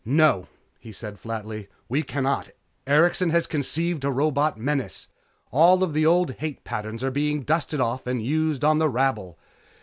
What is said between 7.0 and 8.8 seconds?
are being dusted off and used on